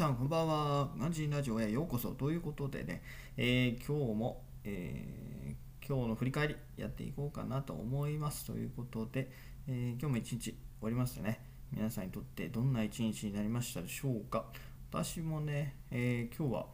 [0.00, 0.88] さんこんばんは。
[0.98, 3.02] ガンジンラジオへようこそということでね、
[3.36, 9.30] えー、今日も、えー、今日の振り返りやっていこうかなと思いますということで、
[9.68, 11.44] えー、今日も一日終わりましたね。
[11.70, 14.46] 皆さんにとってどんな一日になりましたでしょうか。
[14.90, 16.66] 私もね、え今日は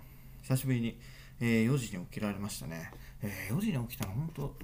[0.42, 1.00] 久しぶりに、
[1.40, 2.92] え4時に起きられましたね。
[3.22, 4.56] え4時に起きたの本当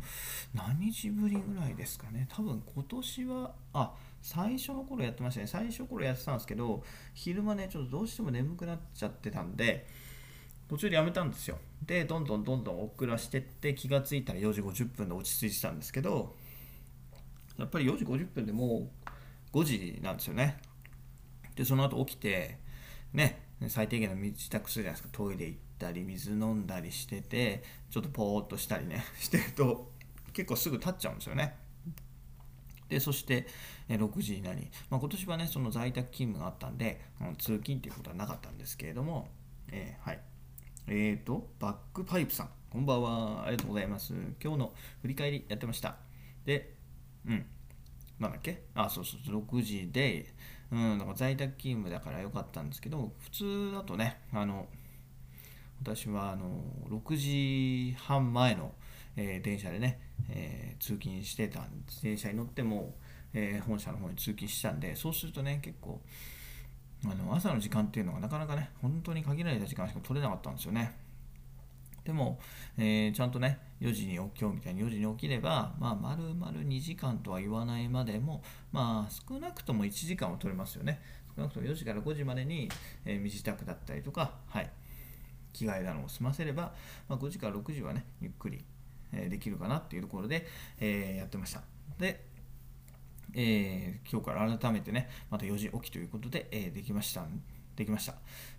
[0.55, 2.29] 何日ぶりぐらいですかね。
[2.31, 3.93] 多分今年は、あ、
[4.23, 5.47] 最初の頃やってましたね。
[5.47, 6.83] 最初頃やってたんですけど、
[7.13, 9.87] 昼間ね、ちょっとどうしても眠くなっちゃってたんで、
[10.69, 11.59] 途中でやめたんですよ。
[11.85, 16.35] で、どんどんどんどん遅らしてって、気がついたら4時50分で落ち着いてたんですけど、
[17.59, 18.89] やっぱり4時50分でも
[19.53, 20.59] う5時なんですよね。
[21.57, 22.59] で、その後起きて、
[23.13, 25.09] ね、最低限の身支度するじゃないですか。
[25.13, 29.93] トイレ行ったり、水飲んだりしてて、ちょっとぽーっとしたりね、 してると、
[30.33, 31.57] 結構すぐ経っちゃうんですよね。
[32.93, 33.47] でそして
[33.89, 39.29] 6時になり、まあ、今年はねその在宅勤務があったんで、うん、通勤ということはなかったんですけれども、
[39.71, 40.21] えー、はい。
[40.89, 43.45] えーとバックパイプさんこんばんは。
[43.47, 44.13] ありがとうございます。
[44.43, 45.97] 今日の振り返りやってました。
[46.45, 46.75] で
[47.27, 47.47] うん。
[48.19, 48.63] なんだっけ？
[48.75, 50.27] あそうそうそう6時で
[50.71, 54.69] うんだから在宅勤務だからよかったんですけど普通だとねあの
[55.83, 58.73] 私はあの6時半前の
[59.17, 61.61] えー、電車でね、えー、通勤してた
[62.03, 62.95] 電車に乗っても、
[63.35, 66.01] えー、本社の方に通勤したんでそうするとね結構
[67.05, 70.97] あの朝の時間っていうのがなかなかね本当に限られた時間しか取れなかったんですよね。
[72.05, 72.41] でも、
[72.79, 81.01] え、ちゃんとね4時に起きようみたいに4時に起きればまあ丸々2時間とは言わないまでもまあ少なくとも1時間は取れますよね。
[81.37, 82.69] 少なくとも4時から5時までに、
[83.05, 84.71] え、身支度だったりとかはい
[85.53, 86.75] 着替えなのを済ませれば、
[87.09, 88.65] まあ、5時から6時はねゆっくり
[89.13, 90.47] えできるかなっていうところで、
[90.81, 91.63] えやってました。
[91.99, 92.25] で、
[93.35, 97.25] えー、今日から改めてね、また4時起きということで、えー、できました。
[97.77, 98.15] できました。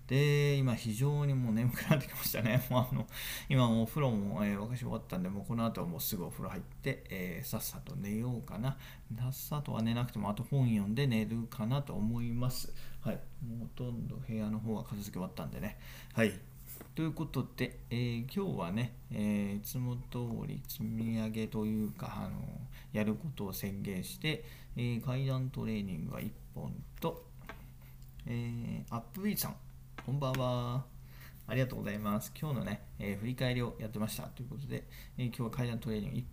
[0.08, 2.66] で、今非常にもう眠くなってきましたね。
[2.70, 3.08] もうあの
[3.48, 8.78] 今もお風呂も、えー、沸終わったんで、もうこの後はもうすぐお風呂入って、えー、さっさと寝ようかな。
[9.16, 12.74] さっさとは寝なくても、あと本読んで寝るかなと思います。
[13.02, 13.20] はい。
[13.46, 15.78] もうほとんど部屋の方は片付け終わったんでね。
[16.14, 16.34] はい。
[16.96, 22.40] ということで、えー、今日はね、えー、いつも通り積み上げというか、あの
[22.92, 24.46] やることを宣言して、
[24.78, 26.72] えー、階段トレーニングが1本
[27.02, 27.26] と、
[28.28, 29.56] えー、アップウィーさん、
[30.06, 30.86] こんばんは。
[31.48, 32.32] ありがとうございます。
[32.40, 34.88] 今日のね、えー、振り返りをやってましたということで、
[35.18, 36.24] えー、今日は階段トレーニング1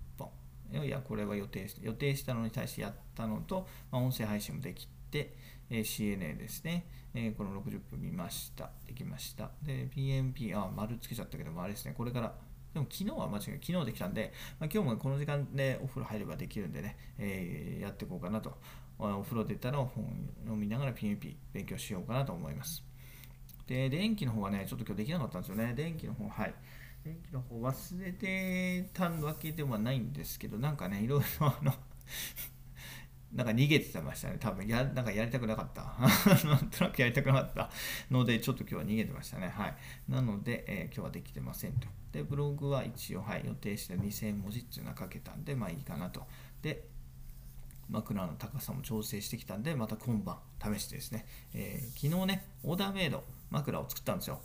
[0.74, 0.84] 本。
[0.84, 5.34] いや、これは予定して予定したのに対してやったのと、まあ、音声配信もできて、
[5.70, 8.70] え CNA ですね、えこの60分見ました。
[8.86, 9.50] できました。
[9.62, 12.34] で、PMP、あ、丸つけちゃったけども、あれですね、これから、
[12.74, 18.56] でも昨日は間違い昨日できたんで、まあ、今日もこの時間でお風呂入ればできるんでね、えー、やっていこうかなと。
[19.02, 20.04] お風呂出たら本
[20.50, 22.84] を見ながら PMP 勉強しようかなと思います。
[23.66, 25.72] で、電気の方はね、ちょっと今日できなかったんですよね。
[25.74, 26.54] 電気の方、はい。
[27.02, 31.72] 電気の方忘れてたわけではないんですけど、なんかね、いろいろあの
[33.32, 34.38] なんか逃げてましたね。
[34.40, 35.82] 多分や、なんかやりたくなかった。
[36.48, 37.70] なんとなくやりたくなかった
[38.10, 39.48] ので、ちょっと今日は逃げてましたね。
[39.48, 39.74] はい。
[40.08, 41.86] なので、えー、今日はできてませんと。
[42.12, 46.26] で、ブログは一応、はい、予定して2000文字っていうのは書けたんで、まあいいかなと。
[46.60, 46.88] で、
[47.88, 50.38] 枕の高さも調整してきたんで、また今晩
[50.76, 54.40] 試してですね、えー、昨日ね、オーダーメイド枕を作ったんですよ。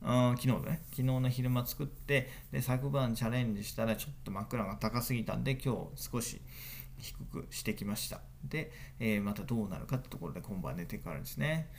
[0.00, 6.40] 昨日ね、昨日の昼間作って、で、昨晩チャレンジしたらちょっと枕が高すぎたんで、今日少し、
[6.98, 8.20] 低くしてきました。
[8.44, 11.70] で、えー、またどうなるかってところで今晩寝てからですね。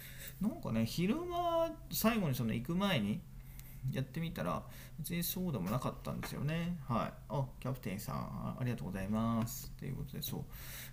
[0.41, 3.22] なんかね、昼間、最後にその行く前に
[3.91, 4.62] やってみたら、
[4.97, 6.78] 別にそうでもなかったんですよね。
[6.85, 7.13] はい。
[7.30, 9.72] あ、キャプテンさん、ありがとうございます。
[9.72, 10.46] ということで、そう。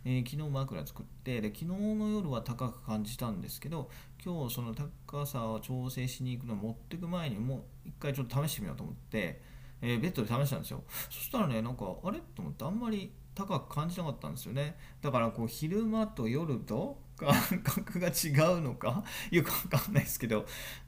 [0.05, 3.91] えー、昨日枕作って、で、昨日の夜は高く感じたんですけど、
[4.25, 9.43] 今日その高さを調整しに行くのを持ってく前にもう一回ちょっと試してみようと思って、
[9.83, 10.85] えー、ベッドで試したんですよ。
[11.11, 12.21] そしたらね、なんか、あれ？
[12.21, 14.77] と思って、あんまり高く感じなかったんですよね。
[15.03, 20.45] だからこう昼間と夜と 感覚が違うのかよくわかんないですけど、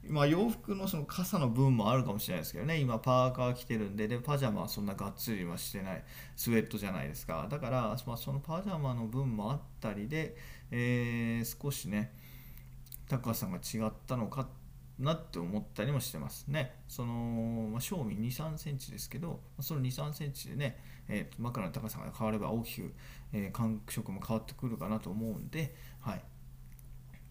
[0.07, 2.79] まあ、洋服のその傘の分もあるかもしれないですけどね。
[2.79, 6.03] 今パーカー着てるんででパジャマはそんながっつりはしてない。
[6.35, 7.47] スウェットじゃないですか。
[7.49, 10.35] だから、まあ、そのパジャマの分もあったりで、
[10.71, 12.13] えー、少しね
[13.07, 14.47] 高さが違ったのかっ
[14.99, 16.75] なって思ったりもしてますね。
[16.87, 17.13] その、
[17.73, 22.93] ま、正味2、3センチですけど、その2、3センチでね、えー、枕の高さが変われば大きく、
[23.31, 26.21] えー、感触も変わってくるかなと思うんで、はい。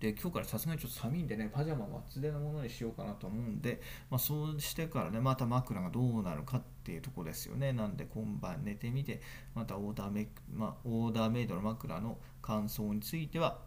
[0.00, 3.80] で今日からさすがにちょっと寒いんでね、パジャマは厚手のものにしようかなと思うんで、
[4.10, 7.72] まあ、そうしてからね、また枕がどうなるかっていうとこですよね。
[7.72, 9.20] なんで今晩寝てみて、
[9.54, 13.58] またオーダーメ,、まあ、オーダーメイドの枕の感想については、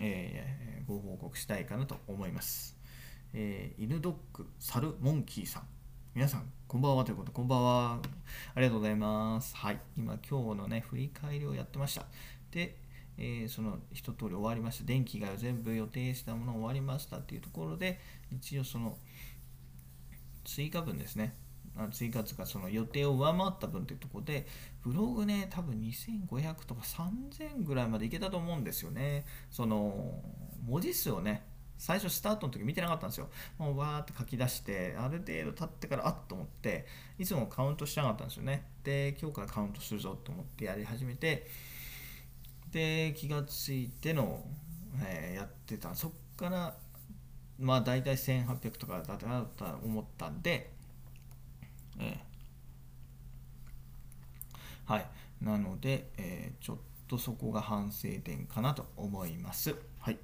[0.00, 2.77] えー、ご報告したいかなと思います。
[3.34, 5.62] えー、犬ドッグサルモンキーさん。
[6.14, 7.04] 皆さんこんばんは。
[7.04, 8.00] ということこんばんは。
[8.54, 9.54] ありがとうございます。
[9.54, 9.80] はい。
[9.98, 12.06] 今今日のね振り返りをやってました。
[12.50, 12.78] で、
[13.18, 14.84] えー、その一通り終わりました。
[14.84, 18.00] 電気が全部予定したもの終わりましたっていうところで
[18.32, 18.96] 一応その
[20.44, 21.34] 追加分ですね。
[21.92, 24.46] 追加とかその予定を上回った分というところで
[24.82, 29.26] ブログね多分2500とか3000ぐらいまでいけたと思うんですよね。
[29.50, 30.22] その
[30.66, 31.44] 文字数をね
[31.78, 33.28] 最初スタートの時見てなかったんですよ。
[33.56, 36.86] もうわーって書き出してある程度経ってからあっと思って
[37.18, 38.66] いつもカウントしなかったんですよね。
[38.84, 41.46] で今日からカウントするぞと思ってやり始めて
[42.72, 44.44] で気がついての、
[45.02, 45.94] えー、やってた。
[45.94, 46.76] そっから
[47.58, 50.78] まあ大体1800とかだったなと思ったんで
[52.00, 55.06] えー、はい。
[55.40, 56.76] なので、えー、ちょっ
[57.06, 59.74] とそこが反省点かなと思います。
[59.98, 60.18] はい。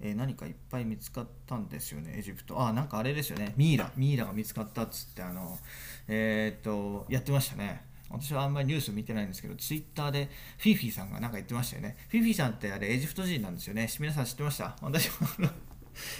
[0.00, 2.60] えー、何かいっぱい見つかったんですよね、エジプト。
[2.60, 5.58] あ、なんかあれですよね、ミイラ、ミイラが見つかったっつって、あの、
[6.08, 7.84] えー、っと、やってましたね。
[8.08, 11.96] 私はあんまりニュース見てないんですけど、ツイッターでフィフィさんがなんか言ってましたよね。
[12.08, 13.88] フィフィさんってあれエジプト人なんですよね。
[13.98, 14.76] 皆さん知ってました？
[14.80, 15.50] 私は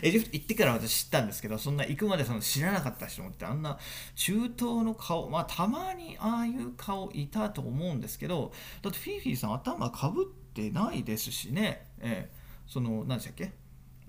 [0.03, 3.79] エジプト行ってから私知ったんですけど、そんな行くまでその知らなかった人もって、あんな
[4.17, 8.53] 中東の顔、まあたまにああいう顔いたと思うんですけど、
[8.83, 12.37] だってフィフィさん頭かぶってないですしね、ええ、
[12.67, 13.53] その、何でしたっけ？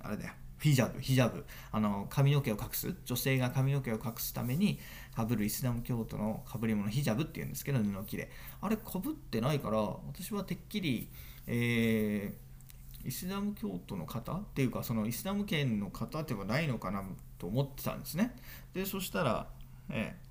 [0.02, 0.34] あれだよ。
[0.60, 4.80] ヒジャブ、ヒジャブ、あの髪の毛を隠す、女性が髪の毛を隠すために
[5.16, 8.32] かぶるイスラム教徒のかぶり物、ヒジャブっていうんですけど、布切れ。
[8.62, 11.10] あれ、かぶってないから、私はてっきり、
[11.46, 12.48] えー
[13.06, 14.34] イスラム教徒の方？
[14.34, 17.04] っていうかそのイスラム圏の方ではないのかな
[17.38, 18.36] と思ってたんですね。
[18.74, 19.48] でそしたら
[19.90, 20.28] ええ。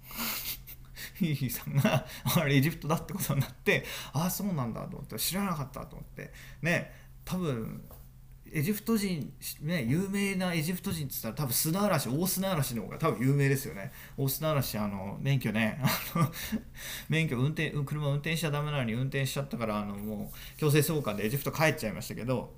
[1.15, 2.05] ヒーヒーさんが
[2.37, 6.33] あれエジプトだってことになってああそうなんだと思って知らなかったと思って。
[6.61, 6.93] ね
[7.25, 7.83] 多分
[8.53, 9.33] エジプト人、
[9.63, 13.93] ね、有名なエジプト人って言ったら多分砂嵐、大砂嵐の方が多分有名ですよね。
[14.17, 16.33] 大砂嵐、あの、免許ね、あの
[17.09, 22.55] 免許運転、車運転しちゃダメなのに運転しちゃったから、あの、もう強制送還でエジプト帰っちゃいましたけど、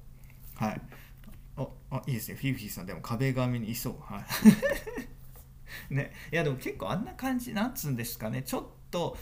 [0.57, 0.81] はい。
[1.57, 2.37] あ、あいいですね。
[2.37, 3.97] フィフィさん、でも壁紙にいそう。
[4.01, 4.25] はい。
[5.95, 9.17] ね、いやでも結構あんな感じなんつうんですかねちょっと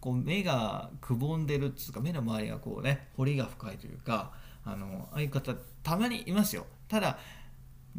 [0.00, 4.32] こう目がくぼんでるっつうか目の周りがこうね彫りが深いというか
[4.64, 6.66] あのああいう方たまにいますよ。
[6.88, 7.18] ただ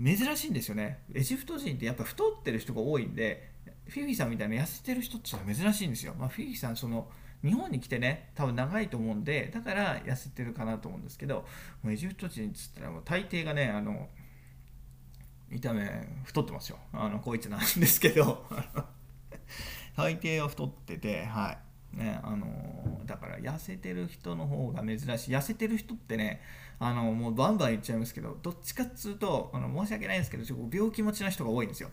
[0.02, 1.00] 珍しいんですよね。
[1.13, 3.52] エジプト人ってやっぱ太ってる人が多いんで
[3.88, 7.10] フィフィさんみたいな痩せてる人ってのは珍しいんですよ、まあ、フィフィさんその
[7.44, 11.46] 日本に来てね多分長いと思うんでだから痩せてるかなと思うんですけど
[11.84, 14.07] もうエジプト人っつったらもう大抵がねあの
[15.50, 15.86] 見た目
[16.24, 16.78] 太ってますよ。
[16.94, 18.46] あのこいつなんですけど。
[19.98, 21.57] 大抵は太っててはい。
[21.94, 25.08] ねあのだから痩せてる人の方が珍しい。
[25.32, 26.42] 痩せてる人ってね
[26.80, 31.90] あのもうバンバン言っちゃいますけどどっちかっつうとあの申し訳ないんですけどちょっと病気持ちの人が多いんですよ。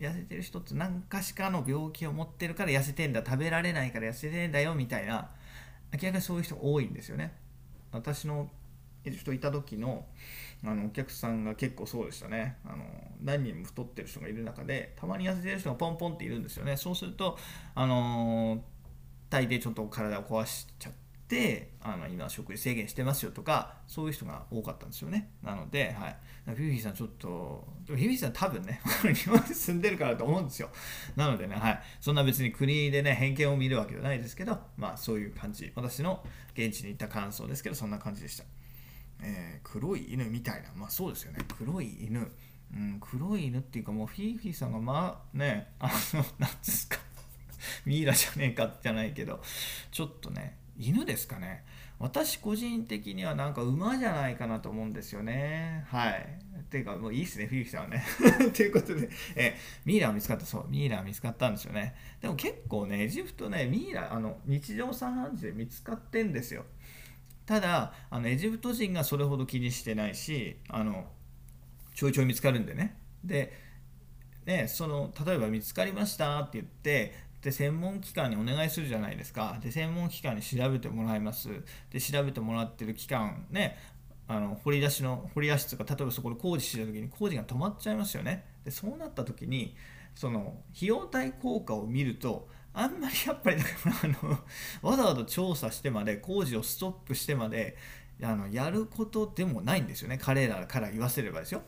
[0.00, 3.22] 痩せてる人って何かしかの病気を持ってるから痩せてんだ。
[3.24, 5.30] 食べられないから痩せてんだよみたいな
[5.92, 7.32] 明らかにそういう人多いんですよね。
[7.92, 8.50] 私の
[9.04, 10.06] 人いた時の
[10.64, 12.56] あのお客さんが結構そうでしたね。
[12.64, 12.84] あの
[13.22, 16.76] 何人も太ってる人がいる中でたまに痩せてる人がポンポンっているんですよね。
[16.76, 17.38] そうすると
[17.74, 18.60] あのー
[19.32, 20.92] 体でちょっと体を壊しちゃっ
[21.26, 25.30] てあの今食事制限してますよとかそういう人が多かったんですよね。
[25.42, 28.82] なので、はい、フィフィさんちょっとフィフィさん多分ね
[29.14, 30.68] 日本に住んでるからと思うんですよ。
[31.16, 35.72] なのでね、はい、そんな別に国でね偏見を見るわけじゃないですけどまあそういう感じ。
[35.74, 36.22] 私の
[36.52, 38.44] 現地に行った感想ですけどそんな感じでした。
[39.24, 42.28] えー、黒い犬みたいな、まあそうですよね、黒い犬、
[42.74, 46.98] うん、黒い犬っていうか、もうフィーフィーさんが、まあね、あの、なんですか、
[47.84, 49.40] ミイラじゃねえかじゃないけど
[49.90, 51.64] ちょっとね犬ですかね。
[51.98, 55.84] 私個人的にはなんか馬じゃないかなと思うんですよね。
[55.88, 56.38] はい。
[56.70, 58.02] ていうかもういいっすねフィリピさんはね。
[58.52, 60.46] ということでえミイラ見つかった。
[60.46, 61.94] そうミイラ見つかったんですよね。
[62.20, 66.64] でも結構ねエジプトねミイラあの日常茶飯事で見つかってんですよ。
[67.46, 71.08] ただあのエジプト人がそれほど気にしてないしあの
[71.94, 72.96] ちょいちょい見つかるんでね。
[73.22, 73.52] で
[74.46, 79.58] ね、その例えば見つかりましたって言ってで専門機関にお願いするじゃないですか。
[79.60, 81.48] で専門機関に調べてもらいます。
[81.90, 83.78] で調べてもらってる期間ね
[84.28, 88.44] あの掘り出しの掘り出しとか例えばそこで工事してた時に工事が止まっちゃいますよね。
[88.64, 89.76] でそうなった時に
[90.14, 94.38] その費用対効果を見るとあんまりやっぱりだからあの
[94.82, 97.76] わざわざ調査してまで工事をストップしてまで
[98.22, 100.18] あのやることでもないんですよね。
[100.22, 101.62] 彼らから言わせればですよ。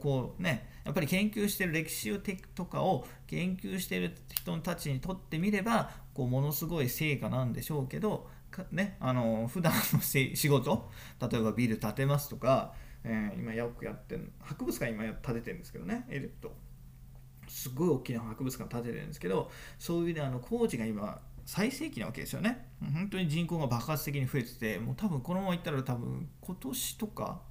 [0.00, 2.18] こうねやっぱり研究してる歴史
[2.54, 8.26] とかを研究してる人たちにとってみればこうものすごい成果なんでしょうけど
[8.72, 10.90] ねあの普段の仕事
[11.20, 16.56] 例えばビル建てますとか、えー、今よくやってる博物館今建ててるんですけどねエジプト。
[17.48, 22.68] すごい大きな博物館建ててるんですけどそういうねあの工事が今最盛期なわけですよね。
[22.80, 27.42] 本当に人口が爆発的に増えててもう多分このままいったら多分今年とか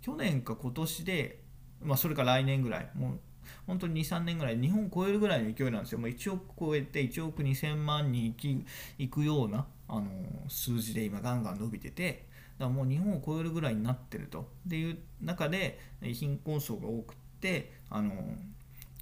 [0.00, 1.41] 去年か今年で
[1.84, 3.20] まあそれか来年ぐらいもう
[3.66, 5.98] 本当に2、3年ぐらい、日本を超えるぐらいの勢いなんですよ。
[5.98, 8.34] もう1億超えて、1億2000万人
[8.98, 10.08] いくようなあの
[10.48, 12.26] 数字で今、ガンガン伸びてて、
[12.58, 14.48] だからもう日本を超えるぐらいになってると。
[14.66, 18.12] っていう中で、貧困層が多くて、あの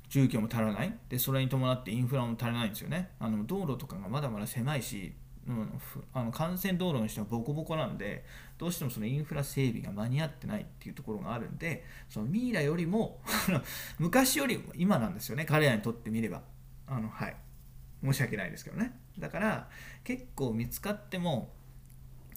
[0.08, 0.96] 住居も足らない。
[1.08, 3.10] で、それに伴ってインフラも足らないんですよね。
[3.18, 5.14] あの道路とかがまだまだ狭いし、
[5.48, 5.80] うん、
[6.12, 8.24] あの幹線道路にしてはボコボコなんで
[8.58, 13.20] どうしてもそのインフラ整備が間に合ってないっていうところがあるんでそのミイラよりも
[13.98, 16.42] 昔よりも今なんですよね彼らにとってみれば。
[16.86, 17.36] あのはい。
[18.02, 18.98] 申し訳ないですけどね。
[19.18, 19.68] だから
[20.04, 21.54] 結構見つかっても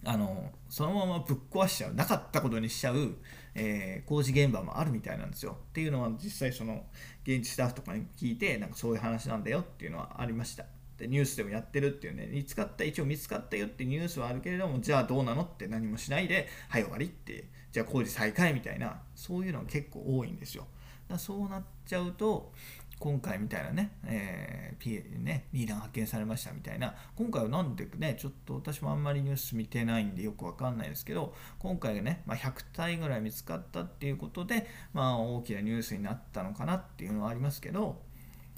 [0.06, 3.16] あのそのままぶっ壊しちゃうなかったことにしちゃう、
[3.56, 5.58] えー、工事現場もあるみたいなんですよ。
[5.70, 6.86] っていうのは実際その
[7.24, 10.66] 現地スタッフとかに聞いてなんかそういう話なんだよっていうのはありました。
[11.04, 20.68] でニュースでもやってるっていうね見つかった一応見つかったよってニュースはあるけれどもじゃあどうなのって何もしないではい終わりってじゃあ工事再開みたいなそういうのが結構多いんですよ。
[21.10, 22.54] だそうなっちゃうと
[23.00, 38.02] 今回みたいなね、えー、P ね、ミイラが発見されましたみたいな、今回はなんでね、ちょっと私もあんまりニュース見てないんでよくわかんないですけど、今回がね、まあ、100体ぐらい見つかったっていうことで、まあ大きなニュースになったのかなっていうのはありますけど、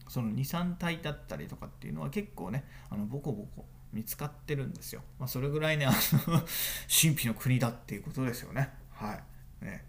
[0.07, 6.41] その23体だったりとかっていうのは結構ねあのボコボコ見つかってるんですよ、まあ、それぐらいねあの
[6.89, 8.69] 神秘の国だっていうことですよね。
[8.91, 9.19] は
[9.61, 9.65] い。
[9.65, 9.85] ね。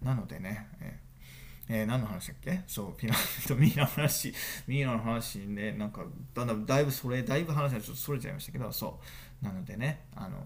[0.00, 1.00] なのでね、え
[1.68, 2.62] えー、何の話だっけ？
[2.66, 4.32] そうピラミッドミイラの話。
[4.66, 9.00] ミイラの話ねなんかだんだんだいぶそれだいぶ話がちょっとそれちゃいましたけどそ
[9.42, 9.44] う。
[9.44, 10.38] なのでねあの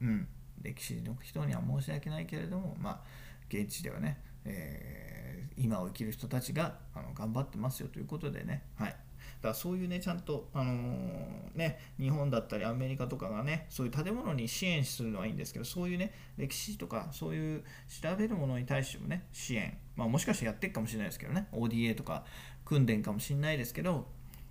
[0.00, 0.28] うん。
[0.62, 3.00] 歴史の人には申し訳ないけれどもまあ
[3.48, 5.19] 現地ではね、えー
[5.56, 17.64] 今を生きる人たちがあの頑張ってますよということでね、はい、だからそういうねちゃんと、あのー、ね、日本だったりアメリカとかがねそういう建物に支援するのはいいんですけどそういうね歴史とかそういう
[18.02, 21.48] 調べるものに対してもね支援、まあ、もしかしてやっていくかもしれないですけどね。
[21.52, 22.24] ODA とか
[22.64, 24.06] 訓練かもしれないですけど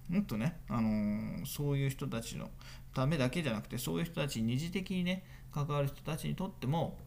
[0.09, 2.50] もっとね、あのー、そういう人たちの
[2.93, 6.98] ためだけじゃなくてそういう人たちに二次的にね関わる人たちにとっても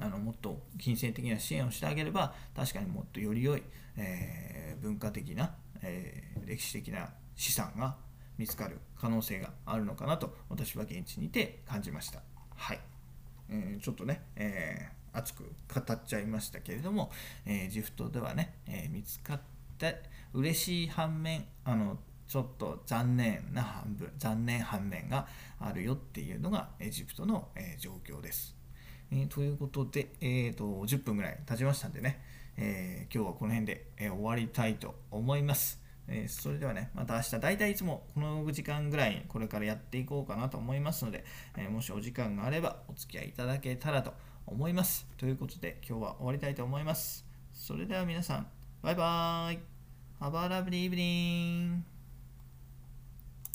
[0.00, 3.62] あのもっと金銭的な支援をしてあげれば確かにもっとより良い、
[3.96, 7.96] えー、文化的な、えー、歴史的な資産が
[8.38, 12.22] 見つかる可能性があるのかなと私は現地にて感じました。
[12.56, 12.80] はい、
[13.50, 17.10] えー、ちょっとね、えー、熱く語っちゃいましたけれども、
[17.44, 19.40] えー、ジフトではね、え見つかっ
[19.76, 20.02] て
[20.32, 25.26] 嬉しい反面あのちょっと残念な半分残念反面が
[25.58, 28.59] あるよっていうのがエジプトの、え状況です。
[29.12, 32.20] えー、ということで、えーと、10分ぐらい経ちましたんでね、
[32.56, 35.80] えー、今日はこの辺で、えー、終わりたいと思います。
[36.12, 41.24] えそれではね、また明日、大体いつもこの時間ぐらいこれからやっていこうかなと思いますので、
[41.56, 44.12] えもしお時間があればお付き合いいただけたらと
[44.46, 45.06] 思います。
[45.16, 47.24] ということで、今日は終わりたいと思います。
[47.52, 48.48] それでは皆さん、
[48.82, 49.58] バイバーイ
[50.20, 51.99] !Have a lovely evening!